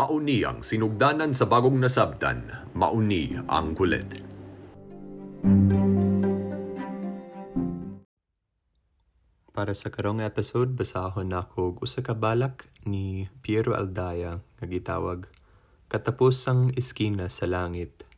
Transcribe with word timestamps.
Mauni 0.00 0.40
ang 0.48 0.64
sinugdanan 0.64 1.36
sa 1.36 1.44
bagong 1.44 1.76
nasabtan, 1.76 2.48
mauni 2.72 3.36
ang 3.52 3.76
kulit. 3.76 4.08
Para 9.52 9.76
sa 9.76 9.92
karong 9.92 10.24
episode, 10.24 10.72
basahon 10.72 11.36
ako 11.36 11.76
og 11.76 11.84
usa 11.84 12.00
ka 12.00 12.16
balak 12.16 12.64
ni 12.88 13.28
Piero 13.44 13.76
Aldaya 13.76 14.40
nga 14.40 14.64
gitawag 14.64 15.28
Katapusang 15.92 16.72
Iskina 16.80 17.28
sa 17.28 17.44
Langit. 17.44 18.08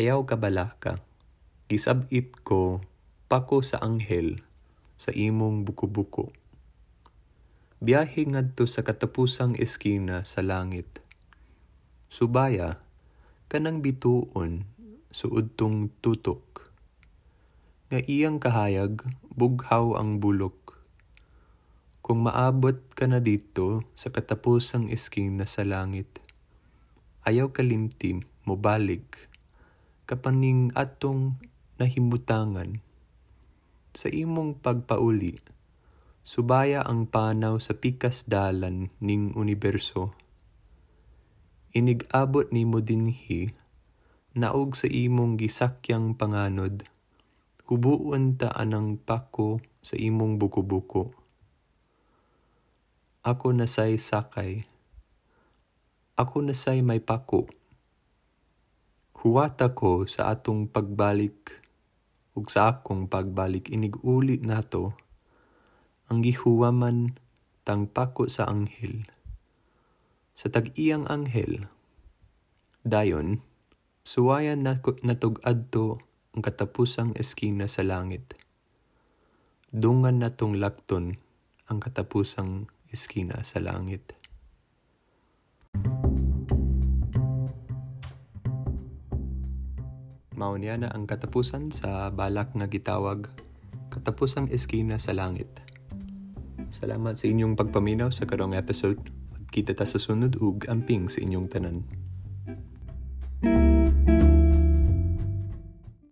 Ayaw 0.00 0.24
ka 0.24 0.40
balaka, 0.40 1.04
gisabit 1.68 2.40
ko 2.48 2.80
pako 3.28 3.60
sa 3.60 3.76
anghel 3.84 4.40
sa 4.96 5.12
imong 5.12 5.68
buko-buko. 5.68 6.32
Biyahe 7.84 8.24
ngadto 8.24 8.64
sa 8.64 8.80
katapusang 8.80 9.60
iskina 9.60 10.24
sa 10.24 10.40
langit. 10.40 11.04
Subaya, 12.08 12.80
kanang 13.52 13.84
bituon, 13.84 14.64
suod 15.12 15.52
tong 15.52 15.92
tutok. 16.00 16.72
Nga 17.92 18.00
iyang 18.08 18.40
kahayag, 18.40 19.04
bughaw 19.28 20.00
ang 20.00 20.16
bulok. 20.16 20.80
Kung 22.00 22.24
maabot 22.24 22.80
ka 22.96 23.04
na 23.04 23.20
dito 23.20 23.84
sa 23.92 24.08
katapusang 24.08 24.88
iskina 24.88 25.44
sa 25.44 25.68
langit, 25.68 26.24
ayaw 27.28 27.52
kalimtim, 27.52 28.24
mobalik, 28.48 29.28
kapaning 30.08 30.72
atong 30.72 31.36
nahimutangan. 31.76 32.80
Sa 33.92 34.08
imong 34.08 34.56
pagpauli, 34.56 35.36
subaya 36.24 36.80
ang 36.80 37.04
panaw 37.04 37.60
sa 37.60 37.76
pikas 37.76 38.24
dalan 38.24 38.88
ning 39.04 39.36
universo. 39.36 40.16
Inigabot 41.76 42.48
ni 42.48 42.64
mo 42.64 42.80
dinhi, 42.80 43.52
naog 44.32 44.72
sa 44.72 44.88
imong 44.88 45.36
gisakyang 45.36 46.16
panganod, 46.16 46.88
hubuon 47.68 48.40
ta 48.40 48.56
anang 48.56 48.96
pako 48.96 49.60
sa 49.84 50.00
imong 50.00 50.40
buko-buko. 50.40 51.12
Ako 53.20 53.52
na 53.52 53.68
say 53.68 54.00
sakay. 54.00 54.64
Ako 56.16 56.40
na 56.40 56.56
say 56.56 56.80
may 56.80 57.04
pako. 57.04 57.52
Huwata 59.20 59.76
ko 59.76 60.08
sa 60.08 60.32
atong 60.32 60.72
pagbalik 60.72 61.60
ug 62.32 62.48
sa 62.48 62.68
akong 62.72 63.08
pagbalik 63.12 63.68
iniguli 63.68 64.40
nato 64.40 65.03
ang 66.10 66.24
gihuwaman 66.24 67.16
tang 67.64 67.88
pako 67.88 68.28
sa 68.28 68.44
anghel. 68.48 69.08
Sa 70.34 70.50
tag-iyang 70.50 71.08
anghel, 71.08 71.70
dayon, 72.84 73.40
suwayan 74.04 74.66
na 74.66 74.80
natug-adto 74.80 76.02
ang 76.34 76.42
katapusang 76.42 77.14
eskina 77.16 77.70
sa 77.70 77.86
langit. 77.86 78.36
Dungan 79.74 80.20
natong 80.20 80.60
lakton 80.60 81.16
ang 81.70 81.78
katapusang 81.80 82.68
eskina 82.92 83.40
sa 83.46 83.62
langit. 83.64 84.14
Mao 90.34 90.58
na 90.58 90.90
ang 90.90 91.06
katapusan 91.06 91.70
sa 91.70 92.10
balak 92.10 92.58
nga 92.58 92.66
gitawag 92.66 93.30
Katapusang 93.94 94.50
Eskina 94.50 94.98
sa 94.98 95.14
Langit. 95.14 95.46
Salamat 96.74 97.14
sa 97.14 97.30
inyong 97.30 97.54
pagpaminaw 97.54 98.10
sa 98.10 98.26
karong 98.26 98.58
episode. 98.58 98.98
Magkita 99.30 99.78
ta 99.78 99.86
sa 99.86 99.94
sunod 99.94 100.42
ug 100.42 100.66
amping 100.66 101.06
sa 101.06 101.22
inyong 101.22 101.46
tanan. 101.46 101.86